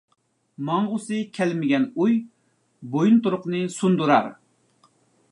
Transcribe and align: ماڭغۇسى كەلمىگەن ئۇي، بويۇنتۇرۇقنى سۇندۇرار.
ماڭغۇسى 0.69 1.17
كەلمىگەن 1.37 1.85
ئۇي، 2.03 2.15
بويۇنتۇرۇقنى 2.95 3.61
سۇندۇرار. 3.75 4.31